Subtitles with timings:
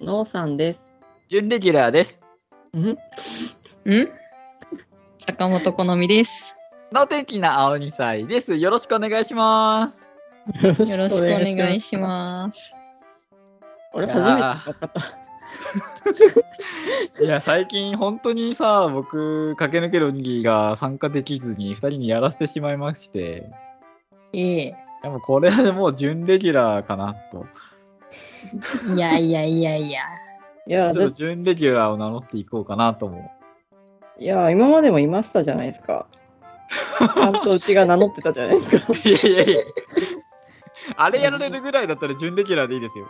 [0.00, 0.80] のうさんです。
[1.28, 2.22] 準レギュラーです。
[2.74, 2.88] ん？
[2.88, 2.96] ん？
[5.18, 6.56] 坂本好みです。
[6.90, 8.56] の天気な青二歳です。
[8.56, 10.08] よろしくお願いします。
[10.62, 11.88] よろよろしくお願いす。
[11.88, 12.74] します。
[13.92, 14.90] 俺いやー初めて分かっ
[17.18, 17.20] た。
[17.22, 23.50] いや、最近本当にさ、僕、駆け抜けるおにぎりが参加できずに、2人にやらせてしまいまして、
[24.32, 24.76] いえ。
[25.02, 27.46] でもこれはもう準レギュラーかなと。
[28.94, 30.02] いやいやいやいや。
[30.66, 34.22] いや、だちょっと準レギュラーを名乗っていこうかなと思う。
[34.22, 36.06] いや、今までもいましたじゃないですか。
[36.98, 38.92] ちゃんとうちが名乗ってたじゃないですか。
[38.92, 39.60] いやいやいや。
[40.96, 43.08] あれやられるぐらいだったら準レギュラーでいいですよ。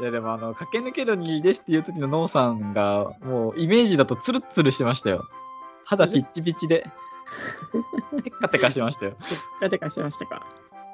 [0.00, 5.28] いやでもあの駆け抜けるにですっていう時のノーさんがもうイメージだとツルッツルしてましたよ。
[5.84, 6.86] 肌ピッチピチで。
[8.24, 9.12] テッカテカしてましたよ。
[9.12, 10.42] テッカテカしてましたか。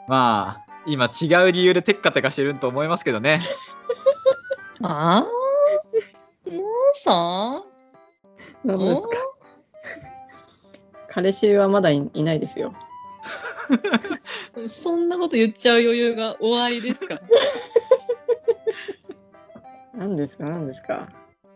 [0.08, 3.42] まあ今違う理由でテッカテカしてると思いますけどね。
[4.82, 6.60] ああの
[6.94, 7.64] さ
[8.64, 9.08] 何ですか？
[11.08, 12.72] 彼氏はまだいいないですよ。
[14.60, 17.18] ん そんなこと言っちゃう余裕がおありですか？
[19.94, 20.44] 何ですか？
[20.44, 21.08] 何ですか？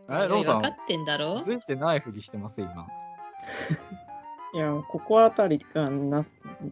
[0.09, 1.41] あれ、ノーさん分か、ってんだろ？
[1.45, 2.87] 気づいてないふりしてます今。
[4.53, 6.27] いや、ここあたりがな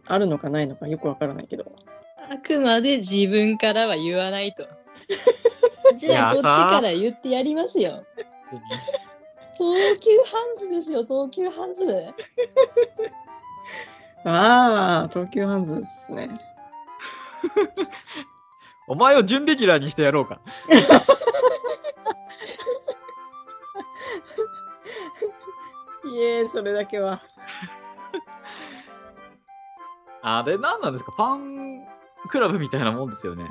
[0.05, 1.71] あるのかないのかよくわからないけど。
[2.29, 4.67] あくまで自分からは言わないと。
[5.97, 8.05] じゃあこっちから言ってやりますよ。
[9.57, 12.13] 東急ハンズですよ、東急ハンズ。
[14.25, 16.41] ああ、東急ハンズですね。
[18.87, 20.41] お前を準レギュラーにしてやろうか。
[26.05, 27.21] いえ、それだけは。
[30.21, 31.11] あれ何なんですか？
[31.11, 31.85] ファン
[32.29, 33.45] クラブみたいなもんですよね。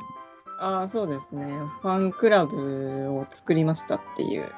[0.60, 1.44] ああ、そうですね。
[1.80, 4.50] ファンクラブを作りましたっていう。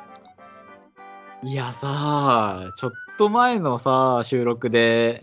[1.42, 5.22] いやさあ、ちょっと前のさ、収録で、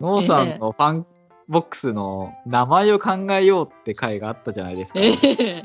[0.00, 5.00] のうさんの FANBOX の名前を考えようって回があったじゃないですか。
[5.00, 5.64] ええ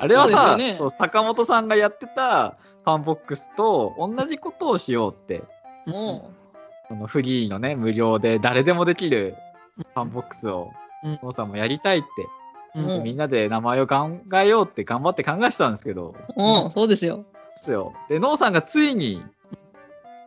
[0.00, 5.42] あれはさねそう坂本さんがやってたファンボックスと同じことをしようって、
[5.86, 6.30] も
[6.88, 9.34] そのフリーのね、無料で誰でもできる
[9.94, 10.72] ファンボックスを、
[11.22, 11.32] うん。
[11.32, 12.08] さんもやりたいって、
[12.74, 17.16] う、もうみんなで名前を考えようって頑張って考えてたんですけど、もうそうですよ。
[17.16, 17.92] ですよ。
[18.08, 19.22] で、のうさんがついに、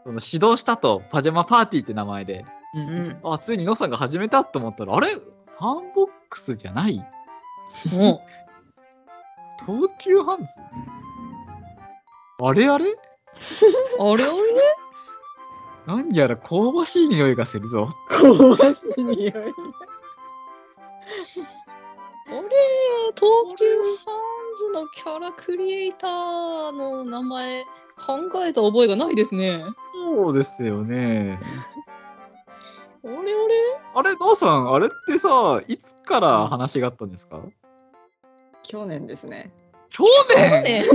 [0.03, 3.07] その始動したと、パジャマパーティーって名前で、ううん。
[3.09, 5.13] ん、あ、ついにのうさんが始めたと思ったら、あれ？
[5.13, 6.97] ファンボックスじゃない？
[7.91, 8.21] も
[9.65, 10.45] 東急ハンズ？
[12.41, 12.85] あれあれ？
[12.91, 12.97] う、
[13.99, 14.33] あれあれ？
[15.85, 17.89] 何やら香ばしい匂いがするぞ。
[18.07, 18.23] 香
[18.57, 19.33] ばしい匂い。
[19.35, 19.39] あ
[22.31, 22.41] れ
[23.15, 27.63] 東急ハンズのキャラクリエイターの名前
[27.97, 29.63] 考えた覚えがないですね。
[29.93, 31.37] そうですよね。
[33.05, 33.33] あれあれ？
[33.95, 37.41] あれ、ノーさん、あれってさ、いつから話があったんですか？
[38.63, 39.51] 去年ですね。
[39.91, 40.05] 去
[40.35, 40.63] 年？
[40.63, 40.85] ね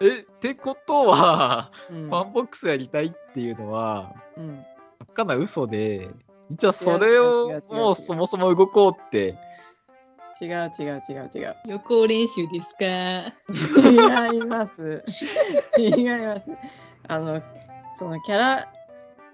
[0.00, 4.64] え、ってことは、うんファンボックスやりたいっていうのは、うん、真っ
[5.12, 6.08] 赤な嘘で、
[6.50, 9.36] 実はそれをもうそもそも動こうって、
[10.40, 11.56] 違う違う違う違う。
[11.66, 12.84] 予行練習ですか？
[14.30, 15.04] 違います。
[15.76, 16.42] 違います。
[17.08, 17.42] あの、
[17.98, 18.68] そのキャラ、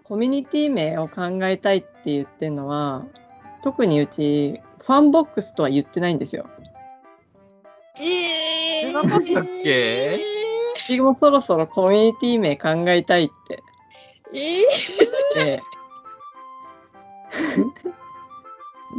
[0.04, 3.04] コミュニティ名を考えたいって言ってるのは、
[3.62, 6.46] 特にうち、ファンボックスとは言ってないんですよ。
[8.00, 10.16] ええなかったっけ？
[10.16, 10.33] う
[10.74, 13.62] ちもそろそろコミュニティ名考えたいって。
[14.32, 14.38] え
[15.36, 15.62] 言って、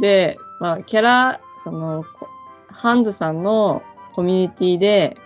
[0.00, 2.28] で、まあ、キャラ、その、こ
[2.68, 3.82] ハンズさんの
[4.14, 5.16] コミュニティで、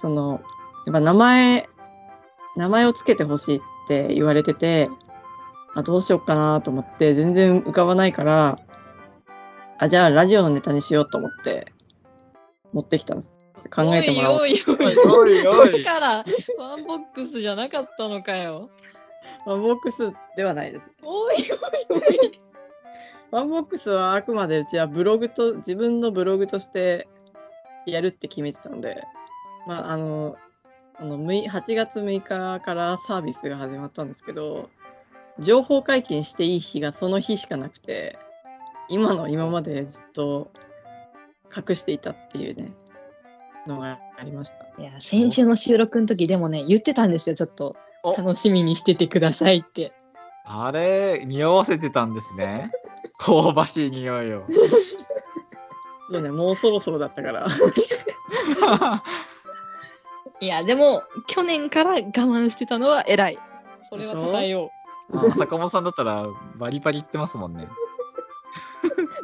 [0.00, 0.40] その、
[0.86, 1.68] やっぱ名前、
[2.56, 4.90] 名前をつけてほしいって言われてて、
[5.74, 8.58] あ、どうしようかなと思って、全然浮かばないから、
[9.78, 11.72] あ、じゃあラジオのネタにしようと思って、
[12.72, 13.37] 持ってきたんです。
[13.70, 14.38] 考えてもらおう。
[14.40, 16.24] おいおいおいから
[16.58, 18.68] ファンボックスじゃなかったのかよ。
[19.46, 20.90] ファンボックスではないです。
[21.04, 21.36] おい
[21.90, 22.38] おいおい。
[23.30, 27.08] ファンボックスはあくまでうちはブログと、自分のブログとして
[27.86, 29.02] やるって決めてたんで、
[29.66, 30.36] まあ、あの、
[31.00, 34.70] あの6 8月6日からサービスが始まったんですけど、
[35.38, 38.18] 情報解禁していい日がその日しかなくて、
[38.88, 40.50] 今の今までずっと
[41.54, 42.72] 隠していたっていうね、
[43.68, 44.82] のがありました。
[44.82, 47.72] いや先週の収録の時でもね言ってたんですよちょっと
[48.02, 49.92] お楽しみにしててくださいって。
[50.44, 52.70] あれ、匂わせてたんですね。
[53.20, 54.44] 香ばしい匂いよ。
[56.10, 57.46] そうね、もうそろそろだったから。
[60.40, 63.38] いや、でも、去年から我慢してたのは偉い。
[63.90, 64.70] それは伝えよ
[65.12, 66.26] あ坂本さんだったら
[66.56, 67.68] バリバリ言ってますもんね。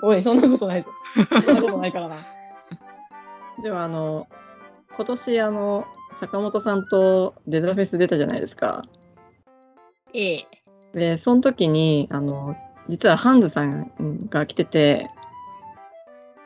[0.02, 0.06] う。
[0.12, 0.90] おい、そんなことないぞ。
[1.14, 2.16] そんなことないからな。
[3.62, 4.26] でもあの、
[4.96, 5.86] 今年あの、
[6.20, 8.84] 坂本さんとデザフェス出たじゃないですか。
[10.12, 10.46] ええ。
[10.92, 12.56] で、その時に、あの、
[12.88, 15.10] 実はハンズさんが来てて、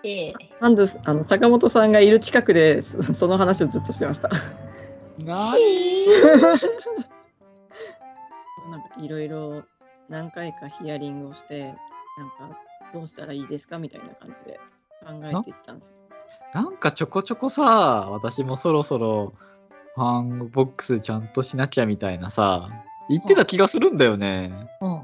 [0.05, 0.35] ええ。
[0.61, 4.29] ハンズ、あの、坂本さんがいる近くで、そその話をずっとしてました。
[5.25, 5.53] な
[8.71, 9.65] なんかいろいろ
[10.09, 11.75] 何回かヒアリングをして、なん
[12.51, 12.57] か
[12.93, 13.79] どうしたらいいですか？
[13.79, 14.61] みたいな感じで
[15.05, 15.95] 考えていったんです。
[16.55, 19.35] なんかちょこちょこさ、私もそろそろ
[19.95, 22.69] ファンボックスちゃんとしなきゃみたいなさ、
[23.09, 24.53] 言ってた気がするんだよね。
[24.81, 25.03] うん。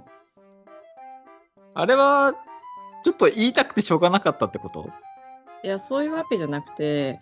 [1.74, 2.34] あれは、
[3.04, 4.88] ちょっと言いたくてしょうがなかったってこと？
[5.62, 7.18] いや、そういうわけじゃなくて、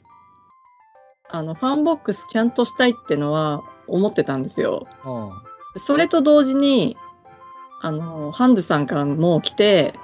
[1.30, 4.86] あの、ファンボックスちゃんとしたいってのは思ってたんですよ。
[5.04, 5.80] うん。
[5.80, 6.96] それと同時に、
[7.80, 9.94] あの、ハンズさんからも来て、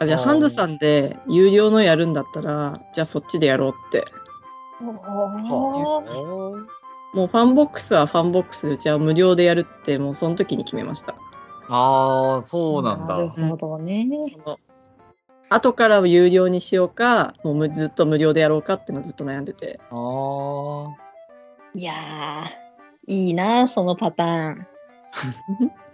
[0.00, 4.06] あじゃあハンズさんで有料のやるんだったら、じゃあそっちでやろうって。
[4.80, 4.96] もう
[7.26, 11.16] ファンボックスはファンボックスで、うちは無料でやるって、もうその時に決めました。
[11.68, 13.18] ああ、そうなんだ。
[13.18, 14.08] なるほどね。
[15.50, 19.78] 後から有料にしようか、もうむずっと無料でやろうかっていうのをずっと悩んでて。
[19.90, 19.96] ああ。
[21.74, 24.66] いやー、いいな、そのパターン。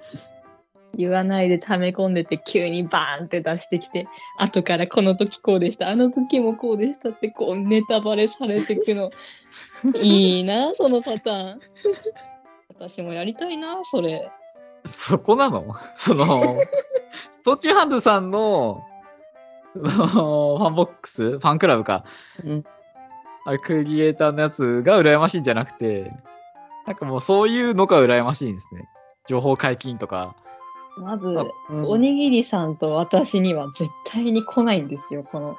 [0.96, 4.06] 言わないで溜め込んでて急にバーンって出してきて
[4.38, 5.88] 後からこの時こうでした。
[5.88, 9.10] あの時もこうでしたってこうネタバレされてくの。
[10.00, 11.60] いいなそのパターン。
[12.68, 14.30] 私もやりたいなそれ。
[14.86, 15.74] そこなの？
[15.94, 16.58] その、
[17.44, 18.84] トチハンズさんの、
[19.74, 21.32] ファンボックス？
[21.32, 22.04] ファンクラブか。
[22.44, 22.64] うん。
[23.44, 26.12] あれ、クリエイターのやつが羨ましいんじゃなくて、
[26.86, 28.88] なんかもうそういうのが羨ましいんですね。
[29.26, 30.36] 情報解禁とか。
[30.96, 35.58] まずうんおにぎりさんと私には絶対に来ないんですよこの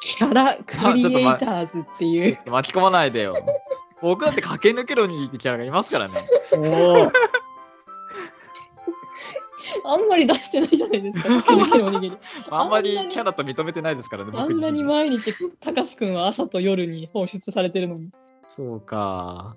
[0.00, 3.34] キャラクリエイターズっていう巻き込まないでよ。
[4.00, 6.14] 僕だって駆け抜けるにってキャラがいますからね。
[9.84, 12.16] あんまり出してないじゃないですか駆け抜けるおにぎり
[12.50, 14.82] あんまりキャラと認めてないですからね、あんなに。
[14.82, 18.10] 毎日たかしくんは朝と夜に放出されてるのに
[18.56, 19.56] そうか。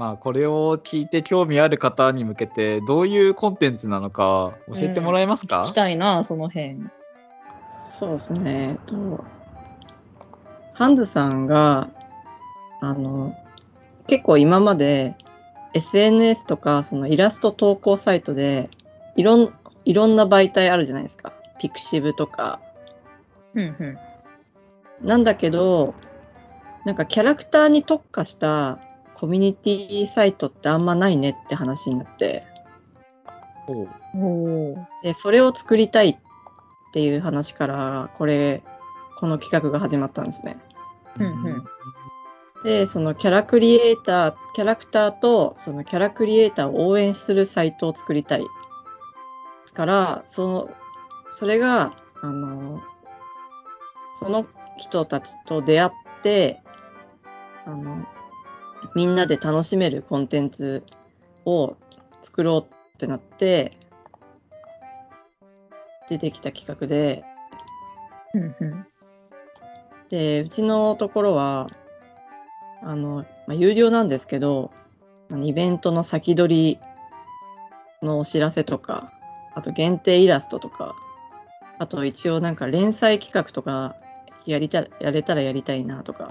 [0.00, 6.78] まあ、これを聞いて興味ある方に向けて、どういうコンテンツなのか教えてもらえますか、聞きたいなその辺
[7.98, 8.70] そうですね。
[8.70, 9.22] えっと、
[10.72, 11.90] ハンズさんが、
[12.80, 13.36] あの、
[14.06, 15.16] 結構今まで
[15.74, 18.70] SNS とか、そのイラスト投稿サイトで、
[19.16, 19.54] いろん、
[19.84, 21.34] いろんな媒体あるじゃないですか。
[21.60, 22.58] ピクシブとか。
[23.54, 23.98] うんうん
[25.02, 25.94] なんだけど、
[26.86, 28.78] なんかキャラクターに特化した
[29.20, 32.42] コミュニティサイトってあんまないねって話になって、
[35.02, 38.62] で、それを作りたいっていう話から、これ、
[39.18, 40.56] この企画が始まったんですね。
[41.18, 41.64] うんうん。
[42.64, 48.46] で、そのキャラクリエイター、キャラクターとそのキャラクリエイターを応援するサイトを作りたい
[49.74, 50.70] から、その、
[51.30, 52.82] それが、あの、
[54.18, 54.46] その
[54.78, 55.90] 人たちと出会っ
[56.22, 56.62] て、
[57.66, 58.06] あの、
[58.94, 60.84] みんなで楽しめるコンテンツ
[61.44, 61.76] を
[62.22, 63.72] 作ろうってなって、
[66.08, 67.24] 出てきた企画で、
[68.34, 68.86] うんうん。
[70.08, 71.68] で、うちのところは、
[72.82, 74.70] あの、まあ、有料なんですけど、
[75.30, 76.78] イベントの先取り
[78.02, 79.12] のお知らせとか、
[79.54, 80.94] あと限定イラストとか、
[81.78, 83.96] あと一応なんか連載企画とか
[84.44, 86.28] やりたやれたらやりたいなとか。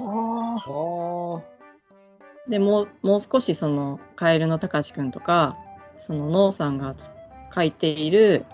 [2.47, 5.57] でもう、もう少しその、カエルのたかしくんとか、
[5.97, 7.09] その、ノーさんがつ
[7.51, 8.45] 描いている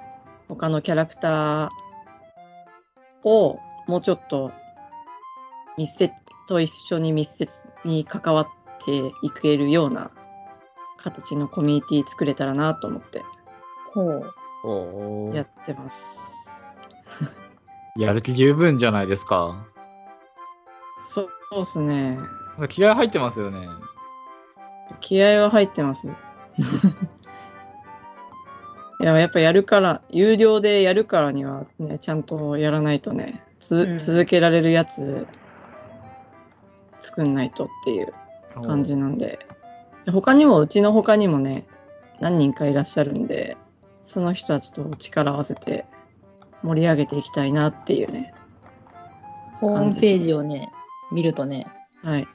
[0.48, 1.70] 他のキャラクター
[3.24, 4.52] をもうちょっと
[5.78, 6.12] 密接
[6.48, 7.52] と一緒に密接
[7.84, 8.48] に関わっ
[8.86, 9.12] てい
[9.42, 10.12] けるような
[10.98, 13.24] 形のコミュニティ作れたらなと思って
[13.94, 16.20] ほうやってます。
[17.98, 19.66] やる気十分じゃないですか。
[21.02, 22.18] そうですね。
[22.70, 23.68] 気合入ってますよね。
[25.02, 26.08] 気合は入ってます。
[26.08, 26.12] い
[29.04, 35.28] や、やっぱやるから、有料でやるからにはね、ちゃんとやらないとね、つうん続けられるやつ
[37.02, 38.14] 作んないとっていう
[38.56, 39.40] 感じなんで。
[40.06, 41.66] で他にも、うちの他にもね、
[42.22, 43.58] 何人かいらっしゃるんで、
[44.08, 45.86] その人たちと力を合わせて、
[46.64, 48.34] 盛り上げていきたいなっていうね。
[49.60, 50.72] ホームページをね、
[51.12, 51.68] 見るとね、
[52.04, 52.28] はい。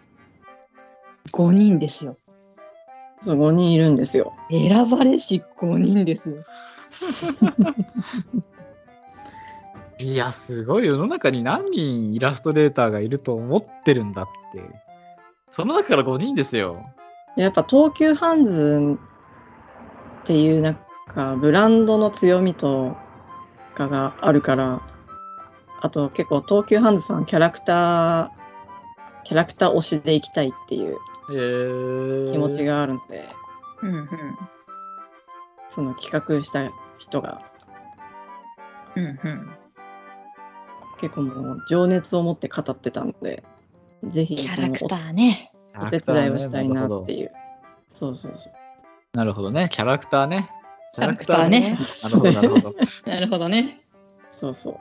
[1.40, 2.18] 5人ですよ。
[3.24, 4.34] そう、5人いるんですよ。
[4.50, 6.36] 選ばれし5人ですよ。
[9.98, 14.62] いや、すごい世の中に何人イラストレーターがいると思ってるんだって。
[15.48, 16.84] その中から5人ですよ。
[17.36, 18.98] やっぱ東急ハンズ
[20.22, 20.78] っていうなん
[21.08, 22.96] かブランドの強みと
[23.74, 24.82] かがあるから、
[25.80, 28.30] あと結構東急ハンズさんキャラクター、
[29.24, 31.09] キャラクター推しでいきたいっていうえー、
[32.32, 32.64] 気持ち。
[32.64, 33.28] があるので、
[33.82, 34.08] うんうん。
[35.74, 36.10] その企
[36.40, 37.40] 画した人が
[38.96, 39.50] うんうん。
[41.00, 43.42] 結構もう情熱を持って語ってたんで、
[44.04, 45.52] ぜひキャラクターーね。
[45.80, 47.16] お手伝いをしたいなってう。
[47.16, 47.32] いう。
[47.88, 48.52] そうそうそう。
[49.16, 49.68] なるほどね。
[49.70, 50.50] キャラクターね。
[50.92, 51.78] キャラクターね。
[52.02, 52.74] なるほど、なるほど。
[53.06, 53.80] なるほどね。
[54.32, 54.78] そうそう。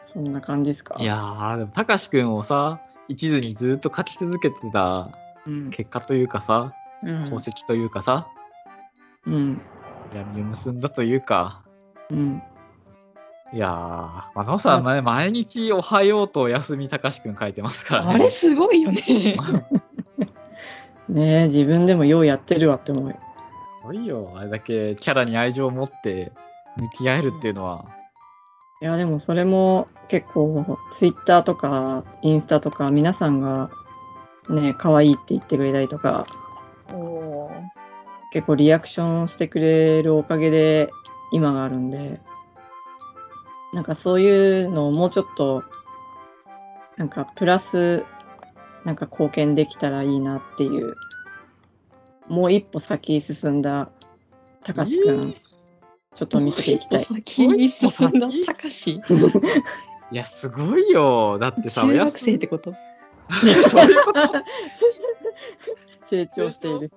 [0.00, 0.96] そんな感じですか？
[0.98, 5.10] いやー、でも、たかしくんをさ、一途にずっと描き続けてた
[5.46, 5.70] うん。
[5.70, 6.72] 結果というかさ、
[7.02, 8.28] うん功績というかさ、
[9.26, 9.60] うん。
[10.14, 11.62] 闇を結んだというか、
[12.10, 12.42] うん。
[13.52, 18.14] いやー、まあ、なおさん、ね、毎日おはようとおやすみたかしくん書いてますからね。
[18.14, 19.02] あれすごいよね。
[21.08, 23.10] ねえ、自分でもようやってるわって思う。
[23.10, 23.16] す
[23.82, 24.32] ごいよ。
[24.36, 26.32] あれだけキャラに愛情を持って
[26.78, 27.84] 向き合えるっていうのは。
[28.80, 33.70] いや、でもそれも結構、ツイッターとか、インスタとか、皆さんが
[34.48, 36.26] ね、可愛いって言ってくれたりとか、
[38.32, 40.90] 結構リアクションしてくれるおかげで
[41.32, 42.20] 今があるんで、
[43.72, 45.62] なんかそういうのをもうちょっと、
[46.96, 48.04] なんかプラス、
[48.84, 50.94] なんか貢献できたらいいなっていう、
[52.28, 53.90] もう一歩先進んだ
[54.64, 57.00] たかしくん、ちょっと見せていきたい。
[57.00, 59.00] 先に進んだたかし。
[60.10, 61.38] いや、すごいよ。
[61.38, 62.74] だってさ、中学生ってこと？
[63.68, 64.20] そういうこと？
[66.08, 66.86] 成長している。
[66.86, 66.90] い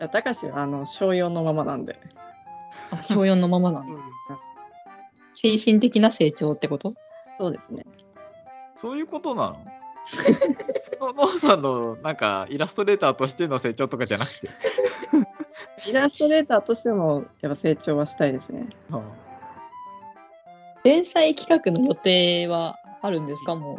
[0.00, 1.98] やたかしはあの小4のままなんで。
[2.90, 4.02] あ小4のままなんだ。
[5.34, 6.92] 精神的な成長ってこと？
[7.38, 7.84] そうですね。
[8.76, 9.56] そういうことな
[11.00, 11.12] の？
[11.12, 14.48] ののうさんのなんかイラストレーターとしての成長とかじゃなくて。
[15.86, 18.66] イラストレーターとしてもやっぱ成長はしたいですね。
[20.84, 23.54] 連載企画の予定はあるんですか？
[23.56, 23.78] も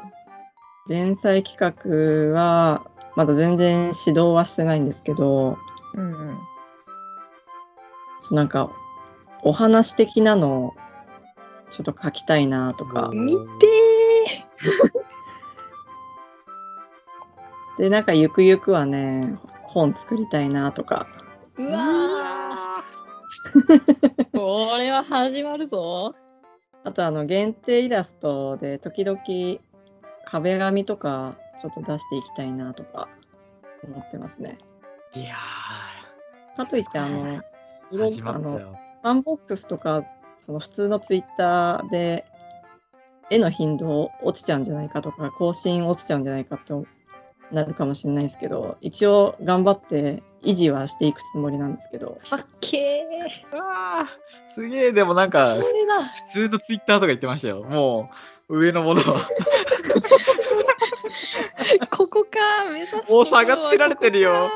[0.87, 5.57] 連載企画はまだ全然指導はしてないんですけど、
[5.93, 6.01] う。
[6.01, 6.37] うんうん。
[8.21, 8.71] そうなんか
[9.43, 10.73] お話的なのを
[11.69, 13.67] ちょっと書きたいなとか、見て
[17.77, 26.13] で、なんかゆくゆくはね、本作りたいなとか、ーうわー これは始まるぞ。
[26.83, 29.19] あとあの限定イラストで時々
[30.29, 33.07] 壁紙とかちょっと出していきたいなとか
[33.83, 34.57] 思ってますね。
[35.13, 35.35] いや
[36.55, 37.41] かといってあの、
[37.97, 38.79] 始まグあのったよ。
[39.01, 40.03] ファンボックスとか
[40.45, 42.25] その普通のツイッターで
[43.29, 46.73] 絵の頻度落ちちゃうんじゃないかとか更新落ちちゃうんじゃないかって
[47.51, 53.57] なるかもしれないですけど一応頑張って維持はしていくつもりなんですけどかっけー。
[53.57, 55.53] あーすげえ、でもなんか。
[55.53, 55.61] 普
[56.25, 57.61] 通のツイッターとか言ってましたよ。
[57.61, 58.09] も
[58.49, 59.27] う、上のものは。
[61.91, 62.39] ここか、
[62.71, 64.49] 目指すもう差がつけられてるよ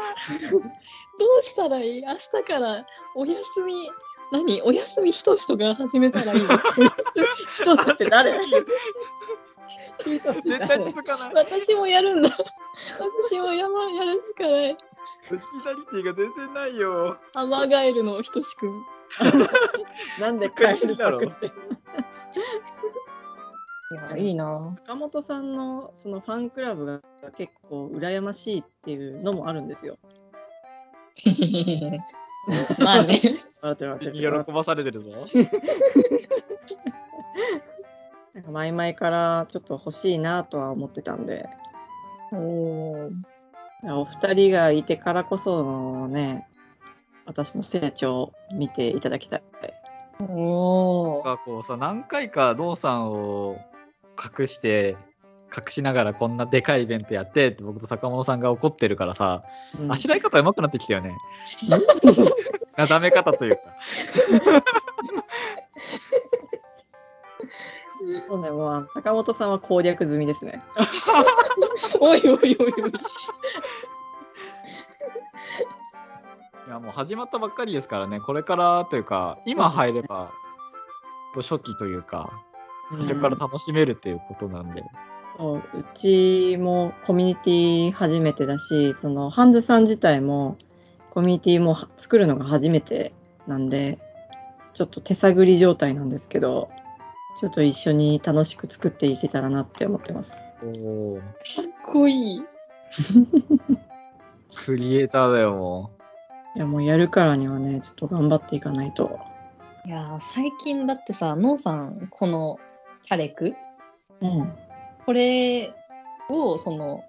[1.19, 2.01] どうしたらいい？
[2.01, 3.89] 明日からお休み、
[4.31, 4.61] 何？
[4.63, 6.49] お休みひとしとか始めたらいいの？
[7.55, 8.39] 一つって誰？
[10.03, 10.23] 絶
[10.59, 11.33] 対続かない。
[11.35, 12.29] 私もやるんだ。
[13.29, 14.71] 私もや,、ま、やるしかない。
[14.71, 17.17] オリジナリティが全然ないよ。
[17.33, 18.85] アマガエルのひとしくん。
[20.19, 21.51] なんでカエルだろパクって
[23.91, 24.73] いや、いいな。
[24.85, 27.01] 坂本さんのそのファンクラブが
[27.37, 29.97] 結構羨ましいっていうのもあるんですよ。
[32.79, 33.19] まあね。
[33.61, 35.11] 笑ってる笑って喜るばされてるぞ。
[38.33, 41.49] なんか前々からちょっと欲しいなとは思ってたんで、
[42.31, 43.11] おー
[43.83, 46.47] お二人がいてからこそのね、
[47.25, 49.43] 私の成長を見ていただきたい。
[50.21, 53.59] おーなんかこうさ、何回かドンさんを
[54.39, 54.97] 隠して、
[55.55, 59.43] 隠しながらこんなでかいイベントやってって僕と坂本さんが怒ってるからさ、
[59.77, 61.17] うんあしらい方上手くなってきたよね。
[62.77, 63.61] なだめ方というか。
[68.27, 70.63] そうね、もう坂本さんは攻略済みですね。
[71.99, 72.91] おいおいおいおい。
[76.67, 80.31] いやもう始まったばっかりですからね、これからというか、今入れば、
[81.33, 82.31] と初期というか、
[82.91, 84.83] 最初から楽しめるっていうことなんで。
[85.37, 90.57] そううちもコミュニティ初めてだし、そのハンズさん自体も
[91.09, 93.13] コミュニティもは作るのが初めて
[93.47, 93.97] なんで、
[94.73, 96.69] ちょっと手探り状態なんですけど、
[97.39, 100.33] ちょっと一緒に楽しく作っていけたらなって思ってます。
[100.63, 101.31] おーかっ
[101.83, 102.41] こいい。
[104.65, 105.89] クリエイターだよ、も
[106.55, 109.19] いやもうやるからにはね、ちょっと頑張っていかないと。
[109.85, 112.59] いやー最近だってさ、ノーさん、この
[113.03, 113.55] キャレク？
[114.21, 114.53] うん。
[115.05, 115.73] これ
[116.29, 117.03] を、その、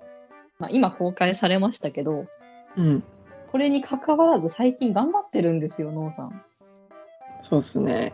[0.59, 2.27] まあ、今公開されましたけど、
[2.77, 3.03] うん。
[3.51, 6.43] これに関わらず最近頑張ってるんですよ、ノーさん。
[7.43, 8.13] そうっすね。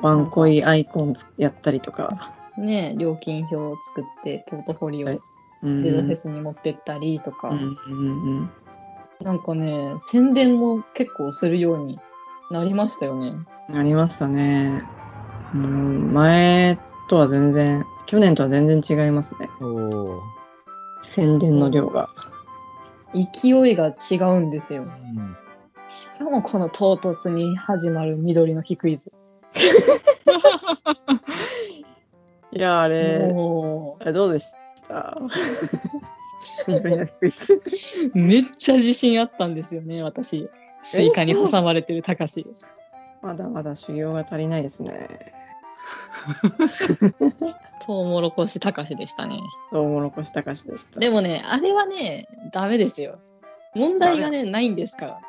[0.00, 2.34] ワンコイアイコンやったりとか。
[2.56, 5.20] ね料金表を作って、ポートフォリオはい
[5.64, 5.82] うん。
[5.82, 8.50] デザフェスに持ってったりとか、うんうんうん。
[9.20, 11.98] なんかね、宣伝も結構するように
[12.52, 13.34] なりましたよね。
[13.68, 14.84] なりましたね。
[15.54, 19.48] うん、前とは全然、去年とは全然違いますね。
[19.60, 19.66] う。
[19.66, 20.22] おー
[21.04, 22.08] 宣伝の量が。
[23.14, 24.82] 勢いが違うんですよ。
[24.82, 25.36] うん
[25.88, 29.10] しかもこの唐突に始まる緑の日クイズ。
[32.52, 34.46] いや、あれ、もあれどうでし
[34.86, 35.16] た？
[36.66, 37.54] 緑の低いです。
[37.54, 37.62] う
[38.14, 40.50] めっちゃ自信あったんですよね、私。
[40.82, 42.44] スイカに挟まれてるたかし。
[43.22, 45.32] まだまだ修行が足りないですね。
[47.86, 49.40] トウモロコシたかしでしたね。
[49.70, 51.00] トウモロコシたかしでした。
[51.00, 53.18] でもね、あれはね、ダメですよ。
[53.74, 55.20] 問題がね、ないんですから。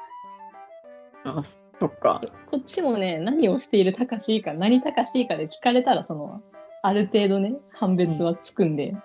[1.26, 1.44] あ、
[1.80, 2.22] そっか。
[2.48, 6.42] こっちもね、何をしているたかしか、何たかしかで聞かれたら、その、
[6.82, 8.90] ある程度ね、判別はつくんで。
[8.90, 8.96] うん。
[8.96, 8.98] い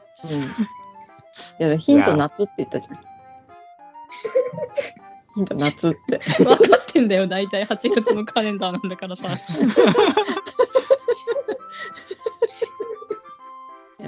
[1.58, 2.98] や、でもヒント夏って言ったじゃん。
[5.34, 6.18] ヒント夏って。
[6.42, 9.28] 分かってんだよ、大体8月のカレンダーなんだからさ。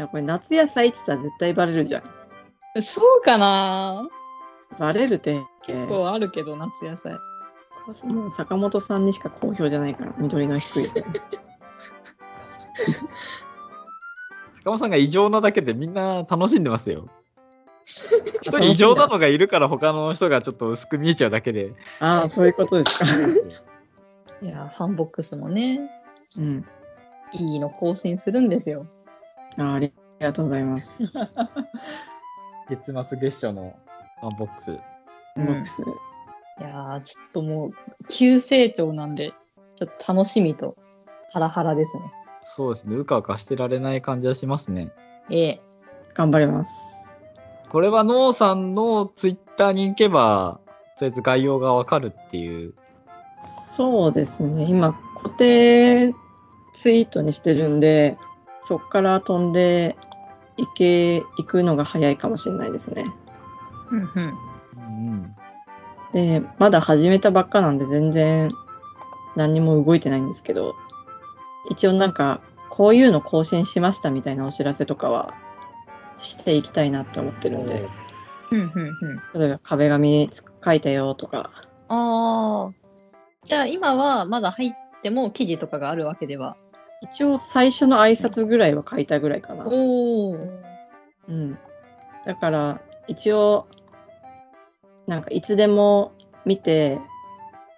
[0.08, 2.82] これ夏野菜って言ったら絶対バレるじゃん。
[2.82, 4.08] そうかな？
[4.78, 5.40] バレるって。
[5.64, 7.14] 結構あるけど、夏野菜。
[8.04, 10.86] もう坂本さんにしか好評じゃないから、緑の低い。
[10.86, 11.04] 坂
[14.64, 17.06] 本さんが異常なだけでみんな楽しんでますよ。
[18.42, 21.72] 一人異常なのがいるから他の人がちょっと薄く見えちゃうだけで。
[22.00, 23.06] ああ、そういうことですか。
[24.42, 25.88] いや、ファンボックスもね、
[26.38, 26.64] うん。
[27.32, 28.86] いいの更新するんですよ。
[29.58, 31.04] あーありがとうございます。
[32.68, 33.78] 月末月初の
[34.22, 34.72] ファンボックス。
[35.36, 35.82] ボックス。
[35.82, 37.70] いやー、ちょっともう、
[38.08, 39.32] 急成長なんで、
[39.76, 40.76] ちょっと楽しみと、
[41.30, 42.02] ハラハラですね。
[42.44, 42.96] そうですね。
[42.96, 44.90] うかうかしてられない感じはしますね。
[45.30, 45.62] ええ。
[46.14, 47.22] 頑張ります。
[47.68, 50.60] これはノーさんのツイッターに行けば、
[50.98, 52.74] とりあえず概要がわかるっていう。
[53.42, 54.64] そうですね。
[54.64, 56.14] 今、固定
[56.74, 58.16] ツイートにしてるんで、
[58.66, 59.96] そこから飛んで
[60.56, 63.06] いけ、行くのが早いかもしれないですね。
[63.90, 64.38] うんうん。
[64.76, 65.36] うん。
[66.12, 68.50] で、まだ始めたばっかなんで全然
[69.36, 70.74] 何にも動いてないんですけど、
[71.70, 75.32] 一応なんか、こういうの更新しましたみたいなお知らせとかは
[76.16, 77.88] していきたいなって思ってるんで、
[78.50, 78.64] うんうん
[79.34, 79.40] うん。
[79.40, 80.30] 例えば壁紙
[80.64, 81.50] 書いたよとか、
[81.88, 82.72] ああ。
[83.44, 86.56] じゃあ今はまだ入っても記事とかがあるわけでは。
[87.02, 89.64] 一応最初の挨拶ぐらいは書いたぐらいかな。
[89.66, 90.34] おお。
[91.28, 91.58] うん。
[92.24, 93.66] だから、一応、
[95.06, 96.12] なんかいつでも
[96.44, 96.98] 見て、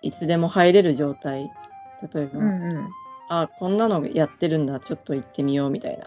[0.03, 1.51] いつでも入れる状態。
[2.15, 2.89] 例えば、うんうん。
[3.29, 6.07] あ、こんなのやってるんだ、ちょっと行ってみようみたいな。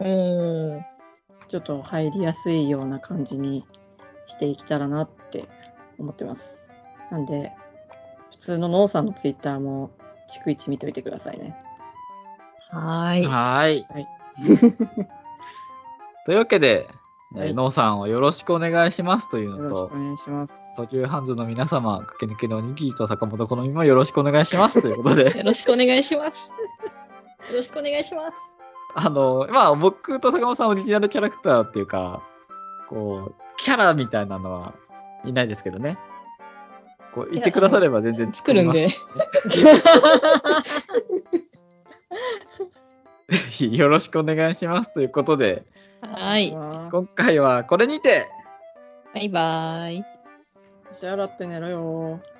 [0.00, 0.82] おお。
[1.48, 3.66] ちょっと入りやすいような感じに
[4.26, 5.48] していけたらなって
[5.98, 6.70] 思ってます。
[7.10, 7.52] なんで、
[8.32, 9.90] 普通のノーさんのツイッターも
[10.44, 11.54] 逐一見といてくださいね。
[12.72, 13.26] はーい。
[13.26, 13.86] はーい。
[13.92, 14.08] はい
[16.24, 16.88] というわけで、
[17.34, 20.54] えーはいノーさんをよろしくお願いしますというのとよろしくお、願いします。
[20.76, 26.52] 途中ハンズの皆様、駆け抜けのニキと坂本好みもよろしくお願いしますということで、 よろしくお願いします。
[27.50, 28.52] よろしくお願いします。
[28.94, 32.20] あの、まあ、僕と坂本さんオリジナルキャラクターっていうか、
[32.90, 34.74] こう、キャラみたいなのは
[35.24, 35.96] いないですけどね。
[37.14, 38.88] こう言ってくだされば全然作るんで。
[43.28, 45.62] ぜ ひよろしくお願いしますということで、
[46.00, 46.50] はい。
[46.50, 48.26] 今回はこれにて、
[49.14, 50.04] バイバイ。
[50.90, 52.31] 足洗って寝ろよー。